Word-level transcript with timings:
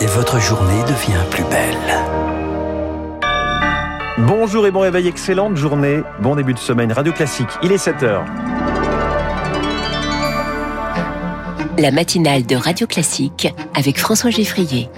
et 0.00 0.06
votre 0.06 0.40
journée 0.40 0.82
devient 0.82 1.24
plus 1.30 1.44
belle. 1.44 1.76
Bonjour 4.18 4.66
et 4.66 4.70
bon 4.70 4.80
réveil, 4.80 5.08
excellente 5.08 5.56
journée, 5.56 6.02
bon 6.20 6.36
début 6.36 6.54
de 6.54 6.58
semaine, 6.58 6.92
Radio 6.92 7.12
Classique, 7.12 7.48
il 7.62 7.72
est 7.72 7.84
7h. 7.84 8.24
La 11.78 11.90
matinale 11.90 12.44
de 12.44 12.56
Radio 12.56 12.86
Classique 12.86 13.52
avec 13.74 13.98
François 13.98 14.30
Geffrier. 14.30 14.90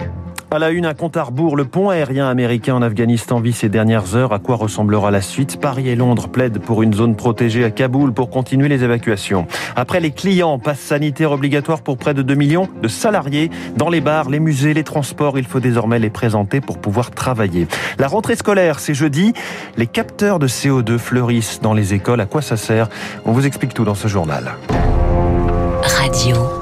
À 0.53 0.59
la 0.59 0.71
une, 0.71 0.85
un 0.85 0.93
compte 0.93 1.15
à 1.15 1.23
rebours. 1.23 1.55
Le 1.55 1.63
pont 1.63 1.91
aérien 1.91 2.27
américain 2.27 2.75
en 2.75 2.81
Afghanistan 2.81 3.39
vit 3.39 3.53
ces 3.53 3.69
dernières 3.69 4.17
heures. 4.17 4.33
À 4.33 4.39
quoi 4.39 4.57
ressemblera 4.57 5.09
la 5.09 5.21
suite? 5.21 5.61
Paris 5.61 5.87
et 5.87 5.95
Londres 5.95 6.27
plaident 6.27 6.59
pour 6.59 6.83
une 6.83 6.93
zone 6.93 7.15
protégée 7.15 7.63
à 7.63 7.71
Kaboul 7.71 8.11
pour 8.11 8.29
continuer 8.29 8.67
les 8.67 8.83
évacuations. 8.83 9.47
Après 9.77 10.01
les 10.01 10.11
clients, 10.11 10.59
passe 10.59 10.81
sanitaire 10.81 11.31
obligatoire 11.31 11.81
pour 11.81 11.97
près 11.97 12.13
de 12.13 12.21
2 12.21 12.35
millions 12.35 12.67
de 12.83 12.89
salariés. 12.89 13.49
Dans 13.77 13.87
les 13.87 14.01
bars, 14.01 14.29
les 14.29 14.41
musées, 14.41 14.73
les 14.73 14.83
transports, 14.83 15.39
il 15.39 15.45
faut 15.45 15.61
désormais 15.61 15.99
les 15.99 16.09
présenter 16.09 16.59
pour 16.59 16.79
pouvoir 16.79 17.11
travailler. 17.11 17.65
La 17.97 18.07
rentrée 18.07 18.35
scolaire, 18.35 18.79
c'est 18.79 18.93
jeudi. 18.93 19.31
Les 19.77 19.87
capteurs 19.87 20.37
de 20.37 20.49
CO2 20.49 20.97
fleurissent 20.97 21.61
dans 21.61 21.73
les 21.73 21.93
écoles. 21.93 22.19
À 22.19 22.25
quoi 22.25 22.41
ça 22.41 22.57
sert? 22.57 22.89
On 23.23 23.31
vous 23.31 23.45
explique 23.45 23.73
tout 23.73 23.85
dans 23.85 23.95
ce 23.95 24.09
journal. 24.09 24.51
Radio. 25.81 26.60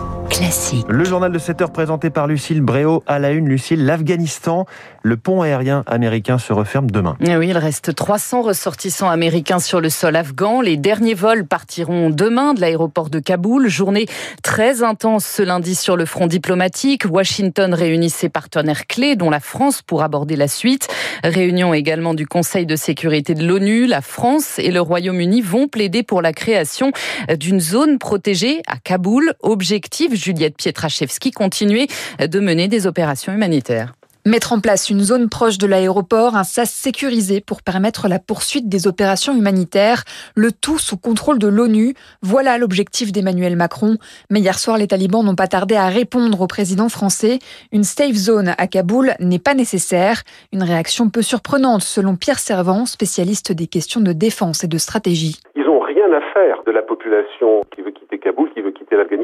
Classique. 0.50 0.86
Le 0.90 1.04
journal 1.04 1.32
de 1.32 1.38
7 1.38 1.62
heures 1.62 1.72
présenté 1.72 2.10
par 2.10 2.26
Lucille 2.26 2.62
Bréau 2.62 3.04
à 3.06 3.20
la 3.20 3.30
une. 3.30 3.48
Lucille, 3.48 3.86
l'Afghanistan, 3.86 4.66
le 5.04 5.16
pont 5.16 5.44
aérien 5.44 5.84
américain 5.86 6.40
se 6.40 6.54
referme 6.54 6.90
demain. 6.90 7.18
Eh 7.24 7.38
oui, 7.38 7.50
il 7.50 7.58
reste 7.58 7.94
300 7.94 8.42
ressortissants 8.42 9.12
américains 9.12 9.60
sur 9.60 9.80
le 9.80 9.92
sol 9.92 10.16
afghan. 10.16 10.62
Les 10.62 10.76
derniers 10.76 11.14
vols 11.14 11.46
partiront 11.46 12.10
demain 12.10 12.56
de 12.56 12.62
l'aéroport 12.62 13.12
de 13.12 13.20
Kaboul. 13.20 13.68
Journée 13.68 14.08
très 14.42 14.82
intense 14.82 15.24
ce 15.24 15.44
lundi 15.44 15.76
sur 15.76 15.96
le 15.96 16.08
front 16.08 16.26
diplomatique. 16.26 17.04
Washington 17.08 17.72
réunit 17.76 18.10
ses 18.10 18.30
partenaires 18.30 18.88
clés, 18.88 19.16
dont 19.16 19.30
la 19.30 19.40
France, 19.40 19.84
pour 19.84 20.02
aborder 20.02 20.36
la 20.36 20.48
suite. 20.48 20.88
Réunion 21.24 21.76
également 21.76 22.16
du 22.16 22.26
Conseil 22.26 22.66
de 22.66 22.76
sécurité 22.76 23.36
de 23.36 23.46
l'ONU. 23.46 23.86
La 23.86 24.02
France 24.02 24.58
et 24.58 24.72
le 24.72 24.82
Royaume-Uni 24.82 25.42
vont 25.42 25.68
plaider 25.68 26.02
pour 26.02 26.24
la 26.24 26.34
création 26.34 26.92
d'une 27.38 27.60
zone 27.60 28.00
protégée 28.00 28.64
à 28.66 28.78
Kaboul. 28.78 29.34
Objectif 29.44 30.16
Juliette 30.40 30.56
Pietraszewski, 30.56 31.32
continuer 31.32 31.88
de 32.18 32.40
mener 32.40 32.70
des 32.70 32.88
opérations 32.88 33.34
humanitaires. 33.34 33.92
Mettre 34.26 34.54
en 34.54 34.62
place 34.62 34.90
une 34.90 35.02
zone 35.02 35.28
proche 35.28 35.58
de 35.58 35.68
l'aéroport, 35.68 36.38
un 36.38 36.46
sas 36.46 36.72
sécurisé 36.72 37.42
pour 37.42 37.62
permettre 37.62 38.08
la 38.08 38.20
poursuite 38.20 38.70
des 38.70 38.88
opérations 38.88 39.36
humanitaires, 39.36 40.06
le 40.36 40.54
tout 40.54 40.78
sous 40.78 40.96
contrôle 40.96 41.40
de 41.40 41.48
l'ONU. 41.50 41.94
Voilà 42.22 42.58
l'objectif 42.58 43.12
d'Emmanuel 43.12 43.58
Macron. 43.58 43.98
Mais 44.30 44.40
hier 44.40 44.58
soir, 44.58 44.78
les 44.78 44.88
talibans 44.88 45.26
n'ont 45.26 45.36
pas 45.36 45.48
tardé 45.48 45.76
à 45.76 45.88
répondre 45.90 46.40
au 46.40 46.48
président 46.48 46.88
français. 46.88 47.40
Une 47.74 47.84
safe 47.84 48.16
zone 48.16 48.56
à 48.58 48.68
Kaboul 48.68 49.16
n'est 49.20 49.40
pas 49.40 49.56
nécessaire. 49.56 50.24
Une 50.54 50.64
réaction 50.64 51.10
peu 51.10 51.22
surprenante 51.22 51.82
selon 51.82 52.16
Pierre 52.16 52.40
Servant, 52.40 52.86
spécialiste 52.86 53.52
des 53.52 53.68
questions 53.68 54.00
de 54.00 54.14
défense 54.14 54.64
et 54.64 54.68
de 54.68 54.78
stratégie. 54.78 55.42
Ils 55.58 55.66
n'ont 55.66 55.82
rien 55.82 56.08
à 56.14 56.22
faire 56.34 56.64
de 56.66 56.72
la 56.72 56.82
population 56.82 57.62
qui 57.76 57.82
veut 57.82 57.92
quitter 57.92 58.20
Kaboul, 58.20 58.50
qui 58.54 58.62
veut 58.62 58.72
quitter 58.72 58.96
l'Afghanistan. 58.96 59.19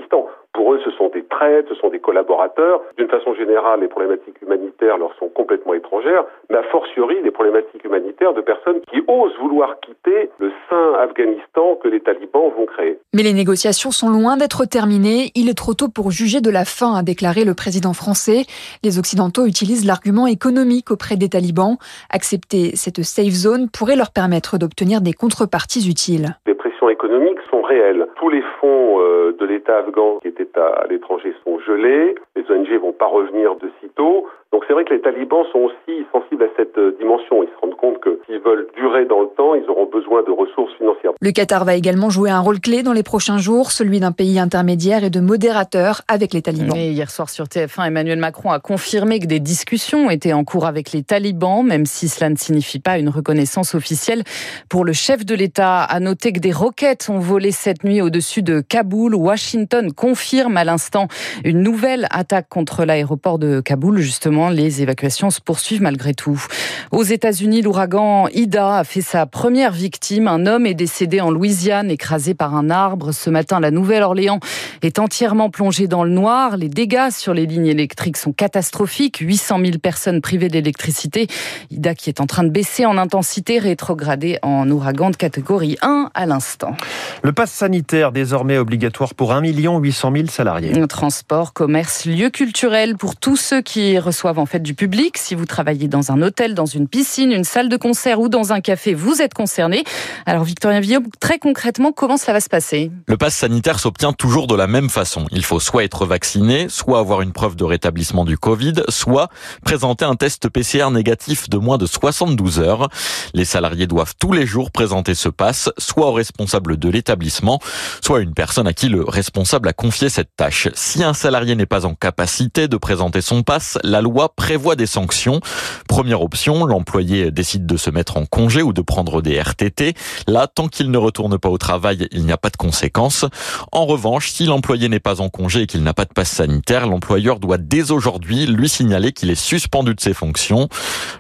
Eux, 0.75 0.79
ce 0.83 0.91
sont 0.91 1.09
des 1.09 1.23
traîtres, 1.23 1.69
ce 1.69 1.75
sont 1.75 1.89
des 1.89 1.99
collaborateurs. 1.99 2.81
D'une 2.97 3.07
façon 3.07 3.33
générale, 3.33 3.79
les 3.79 3.87
problématiques 3.87 4.41
humanitaires 4.41 4.97
leur 4.97 5.13
sont 5.15 5.29
complètement 5.29 5.73
étrangères, 5.73 6.25
mais 6.49 6.57
a 6.57 6.63
fortiori 6.63 7.15
les 7.23 7.31
problématiques 7.31 7.83
humanitaires 7.85 8.33
de 8.33 8.41
personnes 8.41 8.81
qui 8.91 9.01
osent 9.07 9.37
vouloir 9.39 9.79
quitter 9.79 10.29
le 10.39 10.51
saint 10.69 10.93
Afghanistan 10.99 11.75
que 11.81 11.87
les 11.87 12.01
talibans 12.01 12.51
vont 12.57 12.65
créer. 12.65 12.99
Mais 13.13 13.23
les 13.23 13.31
négociations 13.31 13.91
sont 13.91 14.09
loin 14.09 14.35
d'être 14.35 14.65
terminées. 14.65 15.31
Il 15.35 15.49
est 15.49 15.57
trop 15.57 15.73
tôt 15.73 15.87
pour 15.87 16.11
juger 16.11 16.41
de 16.41 16.49
la 16.49 16.65
fin, 16.65 16.93
a 16.95 17.03
déclaré 17.03 17.45
le 17.45 17.53
président 17.53 17.93
français. 17.93 18.43
Les 18.83 18.99
Occidentaux 18.99 19.45
utilisent 19.45 19.85
l'argument 19.85 20.27
économique 20.27 20.91
auprès 20.91 21.15
des 21.15 21.29
talibans. 21.29 21.77
Accepter 22.09 22.75
cette 22.75 23.03
safe 23.03 23.29
zone 23.29 23.69
pourrait 23.69 23.95
leur 23.95 24.11
permettre 24.11 24.57
d'obtenir 24.57 24.99
des 24.99 25.13
contreparties 25.13 25.89
utiles. 25.89 26.35
Les 26.47 26.53
pressions 26.53 26.89
économiques 26.89 27.39
sont 27.49 27.61
réelles. 27.61 28.07
Tous 28.15 28.29
les 28.29 28.43
fonds 28.59 28.99
euh, 28.99 29.35
de 29.39 29.45
l'État 29.45 29.77
afghan 29.77 30.19
qui 30.21 30.27
étaient 30.27 30.47
à 30.57 30.64
l'étranger 30.89 31.33
sont 31.43 31.59
gelés. 31.59 32.15
Les 32.35 32.43
ONG 32.49 32.69
vont 32.79 32.93
pas 32.93 33.07
revenir 33.07 33.55
de 33.55 33.69
sitôt. 33.81 34.27
Donc 34.55 34.63
c'est 34.69 34.73
vrai 34.73 34.85
que 34.85 34.93
les 34.93 35.01
talibans 35.01 35.43
sont 35.51 35.59
aussi 35.59 36.05
sensibles 36.13 36.43
à 36.43 36.47
cette 36.55 36.77
euh, 36.77 36.95
dimension. 36.97 37.43
Ils 37.43 37.49
se 37.49 37.59
rendent 37.61 37.75
compte 37.75 37.99
que 37.99 38.21
s'ils 38.25 38.39
veulent 38.39 38.67
durer 38.77 39.03
dans 39.03 39.19
le 39.19 39.27
temps, 39.35 39.53
ils 39.53 39.69
auront 39.69 39.85
besoin 39.85 40.23
de 40.23 40.31
ressources 40.31 40.73
financières. 40.77 41.11
Le 41.19 41.31
Qatar 41.31 41.65
va 41.65 41.75
également 41.75 42.09
jouer 42.09 42.29
un 42.29 42.39
rôle 42.39 42.61
clé 42.61 42.81
dans 42.81 42.93
les 42.93 43.03
prochains 43.03 43.37
jours, 43.37 43.73
celui 43.73 43.99
d'un 43.99 44.13
pays 44.13 44.39
intermédiaire 44.39 45.03
et 45.03 45.09
de 45.09 45.19
modérateur 45.19 46.03
avec 46.07 46.33
les 46.33 46.41
talibans. 46.41 46.77
Et 46.77 46.91
hier 46.91 47.11
soir 47.11 47.29
sur 47.29 47.47
TF1, 47.47 47.87
Emmanuel 47.87 48.17
Macron 48.17 48.49
a 48.49 48.61
confirmé 48.61 49.19
que 49.19 49.25
des 49.25 49.41
discussions 49.41 50.09
étaient 50.09 50.31
en 50.31 50.45
cours 50.45 50.65
avec 50.65 50.93
les 50.93 51.03
talibans, 51.03 51.61
même 51.61 51.85
si 51.85 52.07
cela 52.07 52.29
ne 52.29 52.37
signifie 52.37 52.79
pas 52.79 52.97
une 52.97 53.09
reconnaissance 53.09 53.75
officielle 53.75 54.23
pour 54.69 54.85
le 54.85 54.93
chef 54.93 55.25
de 55.25 55.35
l'État. 55.35 55.81
À 55.81 55.99
noter 55.99 56.31
que 56.31 56.39
des 56.39 56.53
roquettes 56.53 57.09
ont 57.09 57.19
volé 57.19 57.51
cette 57.51 57.83
nuit 57.83 58.01
au-dessus 58.01 58.41
de 58.41 58.61
Kaboul. 58.61 59.15
Washington 59.15 59.91
confirme 59.91 60.55
à 60.55 60.63
l'instant 60.63 61.09
une 61.43 61.61
nouvelle 61.61 62.07
attaque 62.09 62.47
contre 62.47 62.85
l'aéroport 62.85 63.37
de 63.37 63.59
Kaboul, 63.59 63.97
justement 63.97 64.44
les 64.49 64.81
évacuations 64.81 65.29
se 65.29 65.39
poursuivent 65.41 65.81
malgré 65.81 66.13
tout. 66.13 66.43
Aux 66.91 67.03
États-Unis, 67.03 67.61
l'ouragan 67.61 68.27
Ida 68.33 68.79
a 68.79 68.83
fait 68.83 69.01
sa 69.01 69.25
première 69.25 69.71
victime. 69.71 70.27
Un 70.27 70.45
homme 70.45 70.65
est 70.65 70.73
décédé 70.73 71.21
en 71.21 71.31
Louisiane, 71.31 71.89
écrasé 71.89 72.33
par 72.33 72.55
un 72.55 72.69
arbre. 72.69 73.11
Ce 73.11 73.29
matin, 73.29 73.59
la 73.59 73.71
Nouvelle-Orléans 73.71 74.39
est 74.81 74.99
entièrement 74.99 75.49
plongée 75.49 75.87
dans 75.87 76.03
le 76.03 76.11
noir. 76.11 76.57
Les 76.57 76.69
dégâts 76.69 77.09
sur 77.11 77.33
les 77.33 77.45
lignes 77.45 77.67
électriques 77.67 78.17
sont 78.17 78.33
catastrophiques. 78.33 79.17
800 79.17 79.59
000 79.59 79.77
personnes 79.77 80.21
privées 80.21 80.49
d'électricité. 80.49 81.27
Ida 81.71 81.95
qui 81.95 82.09
est 82.09 82.19
en 82.19 82.25
train 82.25 82.43
de 82.43 82.49
baisser 82.49 82.85
en 82.85 82.97
intensité, 82.97 83.59
rétrogradée 83.59 84.39
en 84.41 84.69
ouragan 84.69 85.11
de 85.11 85.15
catégorie 85.15 85.77
1 85.81 86.09
à 86.13 86.25
l'instant. 86.25 86.75
Le 87.23 87.31
pass 87.31 87.51
sanitaire 87.51 88.11
désormais 88.11 88.57
obligatoire 88.57 89.13
pour 89.13 89.31
1 89.31 89.41
800 89.41 90.11
000 90.15 90.27
salariés. 90.27 90.73
Transport, 90.87 91.53
commerce, 91.53 92.05
lieux 92.05 92.29
culturels 92.29 92.95
pour 92.95 93.15
tous 93.15 93.37
ceux 93.37 93.61
qui 93.61 93.99
reçoivent 93.99 94.24
en 94.25 94.45
fait 94.45 94.59
du 94.59 94.73
public. 94.73 95.17
Si 95.17 95.35
vous 95.35 95.45
travaillez 95.45 95.87
dans 95.87 96.11
un 96.11 96.21
hôtel, 96.21 96.53
dans 96.53 96.65
une 96.65 96.87
piscine, 96.87 97.31
une 97.31 97.43
salle 97.43 97.69
de 97.69 97.77
concert 97.77 98.19
ou 98.19 98.29
dans 98.29 98.53
un 98.53 98.61
café, 98.61 98.93
vous 98.93 99.21
êtes 99.21 99.33
concerné. 99.33 99.83
Alors 100.25 100.43
Victorien 100.43 100.79
Villot, 100.79 101.01
très 101.19 101.39
concrètement, 101.39 101.91
comment 101.91 102.17
cela 102.17 102.33
va 102.33 102.39
se 102.41 102.49
passer? 102.49 102.91
Le 103.07 103.17
pass 103.17 103.35
sanitaire 103.35 103.79
s'obtient 103.79 104.13
toujours 104.13 104.47
de 104.47 104.55
la 104.55 104.67
même 104.67 104.89
façon. 104.89 105.25
Il 105.31 105.43
faut 105.43 105.59
soit 105.59 105.83
être 105.83 106.05
vacciné, 106.05 106.67
soit 106.69 106.99
avoir 106.99 107.21
une 107.21 107.31
preuve 107.31 107.55
de 107.55 107.63
rétablissement 107.63 108.25
du 108.25 108.37
Covid, 108.37 108.83
soit 108.89 109.29
présenter 109.63 110.05
un 110.05 110.15
test 110.15 110.49
PCR 110.49 110.89
négatif 110.91 111.49
de 111.49 111.57
moins 111.57 111.77
de 111.77 111.85
72 111.85 112.59
heures. 112.59 112.89
Les 113.33 113.45
salariés 113.45 113.87
doivent 113.87 114.13
tous 114.19 114.31
les 114.31 114.45
jours 114.45 114.71
présenter 114.71 115.15
ce 115.15 115.29
pass, 115.29 115.69
soit 115.77 116.07
au 116.07 116.13
responsable 116.13 116.77
de 116.77 116.89
l'établissement, 116.89 117.59
soit 118.01 118.19
à 118.19 118.21
une 118.21 118.33
personne 118.33 118.67
à 118.67 118.73
qui 118.73 118.89
le 118.89 119.03
responsable 119.03 119.67
a 119.67 119.73
confié 119.73 120.09
cette 120.09 120.35
tâche. 120.35 120.69
Si 120.73 121.03
un 121.03 121.13
salarié 121.13 121.55
n'est 121.55 121.65
pas 121.65 121.85
en 121.85 121.93
capacité 121.93 122.67
de 122.67 122.77
présenter 122.77 123.21
son 123.21 123.43
pass, 123.43 123.77
la 123.83 124.01
loi 124.01 124.14
prévoit 124.35 124.75
des 124.75 124.85
sanctions. 124.85 125.39
Première 125.87 126.21
option, 126.21 126.65
l'employé 126.65 127.31
décide 127.31 127.65
de 127.65 127.77
se 127.77 127.89
mettre 127.89 128.17
en 128.17 128.25
congé 128.25 128.61
ou 128.61 128.73
de 128.73 128.81
prendre 128.81 129.21
des 129.21 129.39
RTT. 129.39 129.93
Là, 130.27 130.47
tant 130.47 130.67
qu'il 130.67 130.91
ne 130.91 130.97
retourne 130.97 131.37
pas 131.37 131.49
au 131.49 131.57
travail, 131.57 132.07
il 132.11 132.25
n'y 132.25 132.31
a 132.31 132.37
pas 132.37 132.49
de 132.49 132.57
conséquences. 132.57 133.25
En 133.71 133.85
revanche, 133.85 134.29
si 134.31 134.45
l'employé 134.45 134.89
n'est 134.89 134.99
pas 134.99 135.21
en 135.21 135.29
congé 135.29 135.61
et 135.61 135.67
qu'il 135.67 135.83
n'a 135.83 135.93
pas 135.93 136.05
de 136.05 136.13
passe 136.13 136.31
sanitaire, 136.31 136.87
l'employeur 136.87 137.39
doit 137.39 137.57
dès 137.57 137.91
aujourd'hui 137.91 138.45
lui 138.45 138.69
signaler 138.69 139.11
qu'il 139.11 139.29
est 139.29 139.35
suspendu 139.35 139.95
de 139.95 140.01
ses 140.01 140.13
fonctions. 140.13 140.69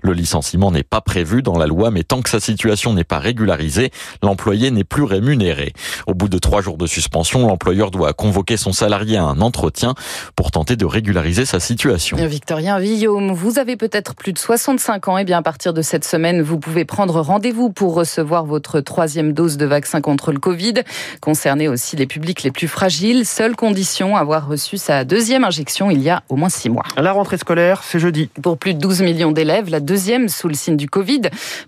Le 0.01 0.13
licenciement 0.13 0.71
n'est 0.71 0.83
pas 0.83 1.01
prévu 1.01 1.41
dans 1.41 1.57
la 1.57 1.67
loi, 1.67 1.91
mais 1.91 2.03
tant 2.03 2.21
que 2.21 2.29
sa 2.29 2.39
situation 2.39 2.93
n'est 2.93 3.03
pas 3.03 3.19
régularisée, 3.19 3.91
l'employé 4.23 4.71
n'est 4.71 4.83
plus 4.83 5.03
rémunéré. 5.03 5.73
Au 6.07 6.13
bout 6.13 6.29
de 6.29 6.37
trois 6.37 6.61
jours 6.61 6.77
de 6.77 6.87
suspension, 6.87 7.47
l'employeur 7.47 7.91
doit 7.91 8.13
convoquer 8.13 8.57
son 8.57 8.73
salarié 8.73 9.17
à 9.17 9.23
un 9.23 9.41
entretien 9.41 9.95
pour 10.35 10.51
tenter 10.51 10.75
de 10.75 10.85
régulariser 10.85 11.45
sa 11.45 11.59
situation. 11.59 12.17
Victorien 12.27 12.77
Villaume, 12.85 13.31
vous 13.31 13.57
avez 13.57 13.77
peut-être 13.77 14.13
plus 14.13 14.31
de 14.31 14.37
65 14.37 15.07
ans. 15.07 15.17
Et 15.17 15.21
eh 15.21 15.23
bien, 15.23 15.39
à 15.39 15.41
partir 15.41 15.73
de 15.73 15.81
cette 15.81 16.05
semaine, 16.05 16.43
vous 16.43 16.59
pouvez 16.59 16.85
prendre 16.85 17.19
rendez-vous 17.19 17.71
pour 17.71 17.95
recevoir 17.95 18.45
votre 18.45 18.79
troisième 18.79 19.33
dose 19.33 19.57
de 19.57 19.65
vaccin 19.65 20.01
contre 20.01 20.31
le 20.31 20.37
Covid. 20.37 20.83
Concerner 21.19 21.67
aussi 21.67 21.95
les 21.95 22.05
publics 22.05 22.43
les 22.43 22.51
plus 22.51 22.67
fragiles. 22.67 23.25
Seule 23.25 23.55
condition, 23.55 24.15
avoir 24.15 24.47
reçu 24.47 24.77
sa 24.77 25.03
deuxième 25.03 25.43
injection 25.43 25.89
il 25.89 25.99
y 26.03 26.11
a 26.11 26.21
au 26.29 26.35
moins 26.35 26.49
six 26.49 26.69
mois. 26.69 26.83
La 26.95 27.11
rentrée 27.11 27.39
scolaire, 27.39 27.81
c'est 27.83 27.97
jeudi. 27.97 28.29
Pour 28.43 28.59
plus 28.59 28.75
de 28.75 28.79
12 28.79 29.01
millions 29.01 29.31
d'élèves, 29.31 29.71
la 29.71 29.79
deuxième 29.79 30.29
sous 30.29 30.47
le 30.47 30.53
signe 30.53 30.77
du 30.77 30.87
Covid. 30.87 31.21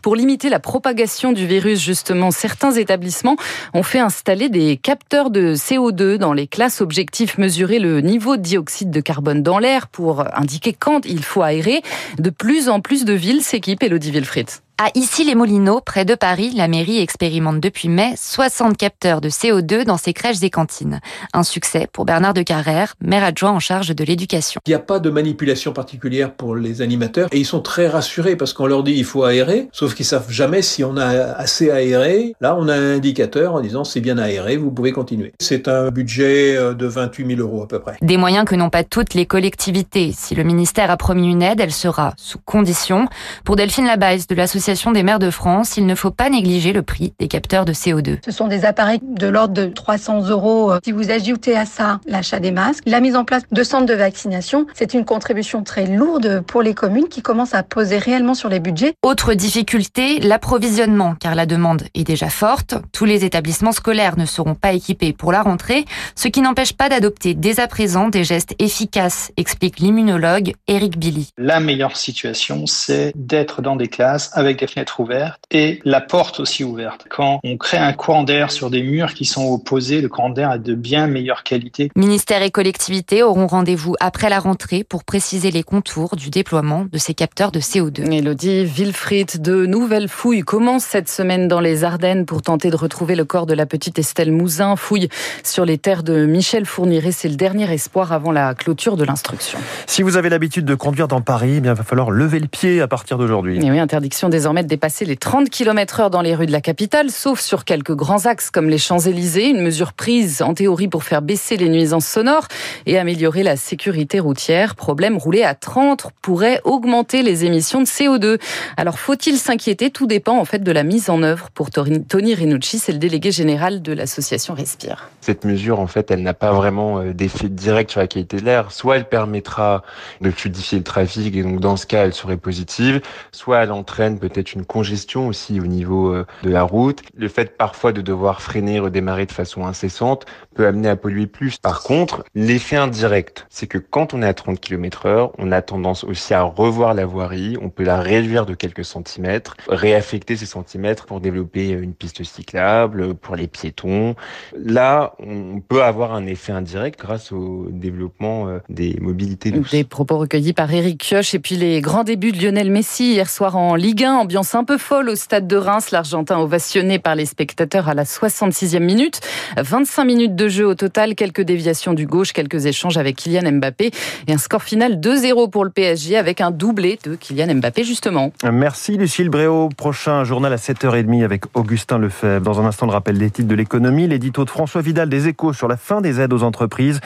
Pour 0.03 0.15
limiter 0.15 0.49
la 0.49 0.59
propagation 0.59 1.31
du 1.31 1.47
virus, 1.47 1.81
justement, 1.81 2.29
certains 2.29 2.73
établissements 2.73 3.37
ont 3.73 3.81
fait 3.81 3.97
installer 3.99 4.49
des 4.49 4.77
capteurs 4.77 5.31
de 5.31 5.55
CO2 5.55 6.17
dans 6.17 6.33
les 6.33 6.45
classes. 6.45 6.79
Objectif 6.79 7.39
mesurer 7.39 7.79
le 7.79 8.01
niveau 8.01 8.37
de 8.37 8.43
dioxyde 8.43 8.91
de 8.91 9.01
carbone 9.01 9.41
dans 9.41 9.57
l'air 9.57 9.87
pour 9.87 10.23
indiquer 10.37 10.73
quand 10.73 11.06
il 11.07 11.23
faut 11.23 11.41
aérer. 11.41 11.81
De 12.17 12.29
plus 12.29 12.69
en 12.69 12.81
plus 12.81 13.05
de 13.05 13.13
villes 13.13 13.41
s'équipent, 13.41 13.83
Elodie 13.83 14.11
Wilfried? 14.11 14.49
À 14.79 14.91
Issy-les-Moulineaux, 14.93 15.81
près 15.81 16.05
de 16.05 16.13
Paris, 16.13 16.53
la 16.55 16.67
mairie 16.67 16.99
expérimente 16.99 17.59
depuis 17.59 17.89
mai 17.89 18.13
60 18.15 18.77
capteurs 18.77 19.21
de 19.21 19.29
CO2 19.29 19.85
dans 19.85 19.97
ses 19.97 20.13
crèches 20.13 20.43
et 20.43 20.51
cantines. 20.51 20.99
Un 21.33 21.41
succès 21.41 21.87
pour 21.91 22.05
Bernard 22.05 22.35
de 22.35 22.43
Carrère, 22.43 22.93
maire 23.01 23.23
adjoint 23.23 23.49
en 23.49 23.59
charge 23.59 23.95
de 23.95 24.03
l'éducation. 24.03 24.61
Il 24.67 24.69
n'y 24.69 24.75
a 24.75 24.79
pas 24.79 24.99
de 24.99 25.09
manipulation 25.09 25.73
particulière 25.73 26.31
pour 26.31 26.55
les 26.55 26.83
animateurs 26.83 27.27
et 27.31 27.39
ils 27.39 27.45
sont 27.45 27.61
très 27.61 27.87
rassurés 27.87 28.35
parce 28.35 28.53
qu'on 28.53 28.67
leur 28.67 28.83
dit 28.83 28.93
il 28.93 29.03
faut 29.03 29.23
aérer, 29.23 29.67
sauf 29.71 29.95
qu'ils 29.95 30.05
savent 30.05 30.29
jamais 30.29 30.61
si 30.61 30.83
on 30.83 30.95
a 30.95 31.07
assez 31.07 31.71
aéré. 31.71 32.35
Là, 32.39 32.55
on 32.55 32.67
a 32.67 32.75
un 32.75 32.97
indicateur 32.97 33.55
en 33.55 33.61
disant 33.61 33.83
c'est 33.83 33.99
bien 33.99 34.19
aéré, 34.19 34.57
vous 34.57 34.69
pouvez 34.69 34.91
continuer. 34.91 35.33
C'est 35.39 35.67
un 35.67 35.89
budget 35.89 36.55
euh, 36.55 36.75
de 36.75 36.85
28 36.85 37.35
000 37.35 37.41
euros 37.41 37.63
à 37.63 37.67
peu 37.67 37.79
près. 37.79 37.97
Des 38.03 38.17
moyens 38.17 38.45
que 38.45 38.53
n'ont 38.53 38.69
pas 38.69 38.83
toutes 38.83 39.15
les 39.15 39.25
collectivités. 39.25 40.13
Si 40.15 40.35
le 40.35 40.43
ministère 40.43 40.91
a 40.91 40.97
promis 40.97 41.31
une 41.31 41.41
aide, 41.41 41.61
elle 41.61 41.73
sera 41.73 42.13
sous 42.15 42.37
condition. 42.37 43.07
Pour 43.43 43.55
Delphine 43.55 43.87
Labaisse 43.87 44.27
de 44.27 44.35
l'association 44.35 44.66
des 44.67 45.03
maires 45.03 45.19
de 45.19 45.29
France, 45.29 45.77
il 45.77 45.85
ne 45.85 45.95
faut 45.95 46.11
pas 46.11 46.29
négliger 46.29 46.73
le 46.73 46.81
prix 46.81 47.13
des 47.19 47.29
capteurs 47.29 47.63
de 47.63 47.71
CO2. 47.71 48.17
Ce 48.25 48.31
sont 48.31 48.47
des 48.47 48.65
appareils 48.65 48.99
de 49.01 49.27
l'ordre 49.27 49.53
de 49.53 49.67
300 49.67 50.27
euros. 50.27 50.73
Si 50.83 50.91
vous 50.91 51.09
ajoutez 51.09 51.55
à 51.55 51.65
ça 51.65 52.01
l'achat 52.05 52.41
des 52.41 52.51
masques, 52.51 52.83
la 52.85 52.99
mise 52.99 53.15
en 53.15 53.23
place 53.23 53.43
de 53.49 53.63
centres 53.63 53.85
de 53.85 53.93
vaccination, 53.93 54.67
c'est 54.73 54.93
une 54.93 55.05
contribution 55.05 55.63
très 55.63 55.85
lourde 55.85 56.43
pour 56.45 56.61
les 56.61 56.73
communes 56.73 57.07
qui 57.07 57.21
commencent 57.21 57.53
à 57.53 57.63
poser 57.63 57.97
réellement 57.97 58.33
sur 58.33 58.49
les 58.49 58.59
budgets. 58.59 58.93
Autre 59.03 59.35
difficulté, 59.35 60.19
l'approvisionnement, 60.19 61.15
car 61.15 61.33
la 61.33 61.45
demande 61.45 61.83
est 61.95 62.03
déjà 62.03 62.29
forte. 62.29 62.75
Tous 62.91 63.05
les 63.05 63.23
établissements 63.23 63.71
scolaires 63.71 64.17
ne 64.17 64.25
seront 64.25 64.55
pas 64.55 64.73
équipés 64.73 65.13
pour 65.13 65.31
la 65.31 65.43
rentrée, 65.43 65.85
ce 66.15 66.27
qui 66.27 66.41
n'empêche 66.41 66.73
pas 66.73 66.89
d'adopter 66.89 67.35
dès 67.35 67.61
à 67.61 67.67
présent 67.67 68.09
des 68.09 68.25
gestes 68.25 68.53
efficaces, 68.59 69.31
explique 69.37 69.79
l'immunologue 69.79 70.53
Eric 70.67 70.99
Billy. 70.99 71.29
La 71.37 71.61
meilleure 71.61 71.95
situation, 71.95 72.65
c'est 72.67 73.13
d'être 73.15 73.61
dans 73.61 73.77
des 73.77 73.87
classes 73.87 74.29
avec 74.33 74.56
des 74.57 74.67
fenêtres 74.67 74.99
ouvertes 74.99 75.41
et 75.51 75.79
la 75.85 76.01
porte 76.01 76.39
aussi 76.39 76.63
ouverte. 76.63 77.05
Quand 77.09 77.39
on 77.43 77.57
crée 77.57 77.77
un 77.77 77.93
courant 77.93 78.23
d'air 78.23 78.51
sur 78.51 78.69
des 78.69 78.83
murs 78.83 79.13
qui 79.13 79.25
sont 79.25 79.45
opposés, 79.51 80.01
le 80.01 80.09
courant 80.09 80.29
d'air 80.29 80.51
est 80.51 80.59
de 80.59 80.75
bien 80.75 81.07
meilleure 81.07 81.43
qualité. 81.43 81.89
Ministère 81.95 82.41
et 82.41 82.51
collectivités 82.51 83.23
auront 83.23 83.47
rendez-vous 83.47 83.95
après 83.99 84.29
la 84.29 84.39
rentrée 84.39 84.83
pour 84.83 85.03
préciser 85.03 85.51
les 85.51 85.63
contours 85.63 86.15
du 86.15 86.29
déploiement 86.29 86.85
de 86.91 86.97
ces 86.97 87.13
capteurs 87.13 87.51
de 87.51 87.59
CO2. 87.59 88.11
Elodie 88.11 88.65
Wilfried, 88.65 89.41
de 89.41 89.65
nouvelles 89.65 90.09
fouilles 90.09 90.41
commencent 90.41 90.85
cette 90.85 91.09
semaine 91.09 91.47
dans 91.47 91.59
les 91.59 91.83
Ardennes 91.83 92.25
pour 92.25 92.41
tenter 92.41 92.69
de 92.69 92.75
retrouver 92.75 93.15
le 93.15 93.25
corps 93.25 93.45
de 93.45 93.53
la 93.53 93.65
petite 93.65 93.99
Estelle 93.99 94.31
Mouzin. 94.31 94.75
Fouille 94.75 95.09
sur 95.43 95.65
les 95.65 95.77
terres 95.77 96.03
de 96.03 96.25
Michel 96.25 96.65
Fourniret. 96.65 97.11
C'est 97.11 97.29
le 97.29 97.35
dernier 97.35 97.71
espoir 97.71 98.11
avant 98.11 98.31
la 98.31 98.53
clôture 98.55 98.97
de 98.97 99.03
l'instruction. 99.03 99.59
Si 99.85 100.01
vous 100.01 100.17
avez 100.17 100.29
l'habitude 100.29 100.65
de 100.65 100.75
conduire 100.75 101.07
dans 101.07 101.21
Paris, 101.21 101.55
eh 101.57 101.61
bien, 101.61 101.73
il 101.73 101.77
va 101.77 101.83
falloir 101.83 102.11
lever 102.11 102.39
le 102.39 102.47
pied 102.47 102.81
à 102.81 102.87
partir 102.87 103.17
d'aujourd'hui. 103.17 103.59
oui, 103.61 103.79
interdiction 103.79 104.29
des 104.29 104.46
désormais 104.47 104.63
de 104.63 104.69
dépasser 104.69 105.03
les 105.03 105.17
30 105.17 105.49
km 105.49 105.99
heure 105.99 106.09
dans 106.09 106.21
les 106.21 106.33
rues 106.33 106.45
de 106.45 106.53
la 106.53 106.61
capitale, 106.61 107.11
sauf 107.11 107.41
sur 107.41 107.65
quelques 107.65 107.93
grands 107.93 108.27
axes 108.27 108.49
comme 108.49 108.69
les 108.69 108.77
Champs-Élysées, 108.77 109.49
une 109.49 109.61
mesure 109.61 109.91
prise 109.91 110.41
en 110.41 110.53
théorie 110.53 110.87
pour 110.87 111.03
faire 111.03 111.21
baisser 111.21 111.57
les 111.57 111.67
nuisances 111.67 112.05
sonores 112.05 112.47
et 112.85 112.97
améliorer 112.97 113.43
la 113.43 113.57
sécurité 113.57 114.21
routière. 114.21 114.75
Problème, 114.75 115.17
rouler 115.17 115.43
à 115.43 115.53
30 115.53 116.07
pourrait 116.21 116.61
augmenter 116.63 117.23
les 117.23 117.43
émissions 117.43 117.81
de 117.81 117.87
CO2. 117.87 118.39
Alors 118.77 118.99
faut-il 118.99 119.35
s'inquiéter? 119.35 119.89
Tout 119.89 120.07
dépend 120.07 120.39
en 120.39 120.45
fait 120.45 120.59
de 120.59 120.71
la 120.71 120.83
mise 120.83 121.09
en 121.09 121.23
œuvre. 121.23 121.49
Pour 121.53 121.69
Tony 121.69 122.33
Rinucci, 122.33 122.79
c'est 122.79 122.93
le 122.93 122.99
délégué 122.99 123.31
général 123.31 123.81
de 123.81 123.91
l'association 123.91 124.53
Respire. 124.53 125.09
Cette 125.19 125.43
mesure, 125.43 125.81
en 125.81 125.87
fait, 125.87 126.09
elle 126.09 126.23
n'a 126.23 126.33
pas 126.33 126.53
vraiment 126.53 126.99
euh, 126.99 127.13
d'effet 127.13 127.49
direct 127.49 127.91
sur 127.91 127.99
la 127.99 128.07
qualité 128.07 128.37
de 128.37 128.45
l'air. 128.45 128.71
Soit 128.71 128.95
elle 128.95 129.09
permettra 129.09 129.83
de 130.21 130.31
fluidifier 130.31 130.77
le 130.77 130.85
trafic 130.85 131.35
et 131.35 131.43
donc 131.43 131.59
dans 131.59 131.75
ce 131.75 131.85
cas, 131.85 132.05
elle 132.05 132.13
serait 132.13 132.37
positive, 132.37 133.01
soit 133.33 133.61
elle 133.61 133.73
entraîne 133.73 134.19
peut-être 134.19 134.36
une 134.41 134.65
congestion 134.65 135.27
aussi 135.27 135.59
au 135.59 135.67
niveau 135.67 136.13
euh, 136.13 136.25
de 136.43 136.49
la 136.49 136.63
route. 136.63 137.01
Le 137.15 137.27
fait 137.27 137.57
parfois 137.57 137.91
de 137.91 138.01
devoir 138.01 138.41
freiner, 138.41 138.79
redémarrer 138.79 139.25
de 139.25 139.31
façon 139.31 139.65
incessante 139.65 140.25
peut 140.55 140.65
amener 140.65 140.89
à 140.89 140.95
polluer 140.95 141.27
plus. 141.27 141.57
Par 141.57 141.83
contre, 141.83 142.23
l'effet 142.35 142.75
indirect, 142.75 143.45
c'est 143.49 143.67
que 143.67 143.77
quand 143.77 144.13
on 144.13 144.21
est 144.21 144.27
à 144.27 144.33
30 144.33 144.59
km 144.59 145.05
heure, 145.05 145.31
on 145.37 145.51
a 145.51 145.61
tendance 145.61 146.03
aussi 146.03 146.33
à 146.33 146.41
revoir 146.43 146.93
la 146.93 147.05
voirie, 147.05 147.57
on 147.61 147.69
peut 147.69 147.83
la 147.83 148.01
réduire 148.01 148.45
de 148.45 148.53
quelques 148.53 148.85
centimètres, 148.85 149.55
réaffecter 149.67 150.35
ces 150.35 150.45
centimètres 150.45 151.05
pour 151.05 151.21
développer 151.21 151.69
une 151.69 151.93
piste 151.93 152.23
cyclable, 152.23 153.13
pour 153.15 153.35
les 153.35 153.47
piétons. 153.47 154.15
Là, 154.55 155.13
on 155.19 155.59
peut 155.59 155.83
avoir 155.83 156.13
un 156.13 156.25
effet 156.25 156.51
indirect 156.51 156.99
grâce 156.99 157.31
au 157.31 157.67
développement 157.69 158.47
euh, 158.47 158.59
des 158.69 158.97
mobilités 158.99 159.51
douces. 159.51 159.71
Des 159.71 159.83
propos 159.83 160.17
recueillis 160.17 160.53
par 160.53 160.73
Eric 160.73 161.03
Kioch 161.03 161.33
et 161.33 161.39
puis 161.39 161.55
les 161.55 161.81
grands 161.81 162.03
débuts 162.03 162.31
de 162.31 162.41
Lionel 162.41 162.71
Messi 162.71 163.13
hier 163.13 163.29
soir 163.29 163.55
en 163.55 163.75
Ligue 163.75 164.03
1, 164.03 164.15
ambiance 164.27 164.55
un 164.55 164.65
peu 164.65 164.77
folle 164.77 165.07
au 165.07 165.15
stade 165.15 165.47
de 165.47 165.55
Reims. 165.55 165.91
L'Argentin 165.91 166.37
ovationné 166.37 166.99
par 166.99 167.15
les 167.15 167.25
spectateurs 167.25 167.87
à 167.87 167.93
la 167.93 168.03
66e 168.03 168.79
minute. 168.79 169.21
25 169.55 170.03
minutes 170.03 170.35
de 170.35 170.49
jeu 170.49 170.67
au 170.67 170.75
total, 170.75 171.15
quelques 171.15 171.43
déviations 171.43 171.93
du 171.93 172.05
gauche, 172.05 172.33
quelques 172.33 172.65
échanges 172.65 172.97
avec 172.97 173.15
Kylian 173.15 173.53
Mbappé 173.53 173.91
et 174.27 174.33
un 174.33 174.37
score 174.37 174.63
final 174.63 174.99
2-0 174.99 175.49
pour 175.49 175.63
le 175.63 175.69
PSG 175.69 176.17
avec 176.17 176.41
un 176.41 176.51
doublé 176.51 176.99
de 177.05 177.15
Kylian 177.15 177.55
Mbappé 177.55 177.85
justement. 177.85 178.33
Merci 178.43 178.97
Lucille 178.97 179.29
Bréau. 179.29 179.69
Prochain 179.69 180.25
journal 180.25 180.51
à 180.51 180.57
7h30 180.57 181.23
avec 181.23 181.43
Augustin 181.53 181.97
Lefebvre. 181.97 182.43
Dans 182.43 182.59
un 182.59 182.65
instant, 182.65 182.85
le 182.85 182.91
rappel 182.91 183.17
des 183.17 183.31
titres 183.31 183.47
de 183.47 183.55
l'économie, 183.55 184.09
l'édito 184.09 184.43
de 184.43 184.49
François 184.49 184.81
Vidal 184.81 185.07
des 185.07 185.29
échos 185.29 185.53
sur 185.53 185.69
la 185.69 185.77
fin 185.77 186.01
des 186.01 186.19
aides 186.19 186.33
aux 186.33 186.43
entreprises, 186.43 186.99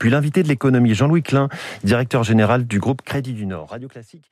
puis 0.00 0.10
l'invité 0.10 0.42
de 0.42 0.48
l'économie 0.48 0.92
Jean-Louis 0.94 1.22
Klein, 1.22 1.48
directeur 1.84 2.24
général 2.24 2.66
du 2.66 2.80
groupe 2.80 3.02
Crédit 3.02 3.32
du 3.32 3.46
Nord. 3.46 3.68
Radio 3.70 3.86
Classique. 3.86 4.24